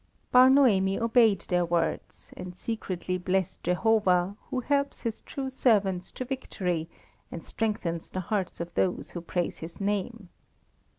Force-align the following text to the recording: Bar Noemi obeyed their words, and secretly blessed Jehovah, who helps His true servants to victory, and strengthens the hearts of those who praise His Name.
Bar 0.31 0.49
Noemi 0.49 0.99
obeyed 0.99 1.41
their 1.41 1.63
words, 1.63 2.33
and 2.35 2.55
secretly 2.55 3.19
blessed 3.19 3.61
Jehovah, 3.61 4.35
who 4.49 4.61
helps 4.61 5.03
His 5.03 5.21
true 5.21 5.51
servants 5.51 6.11
to 6.13 6.25
victory, 6.25 6.89
and 7.31 7.45
strengthens 7.45 8.09
the 8.09 8.21
hearts 8.21 8.59
of 8.59 8.73
those 8.73 9.11
who 9.11 9.21
praise 9.21 9.59
His 9.59 9.79
Name. 9.79 10.29